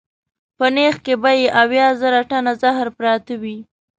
په 0.57 0.65
نېښ 0.75 0.95
کې 1.05 1.13
به 1.21 1.31
یې 1.39 1.47
اویا 1.61 1.87
زره 2.01 2.21
ټنه 2.29 2.53
زهر 2.61 2.87
پراته 2.97 3.33
وي. 3.41 3.57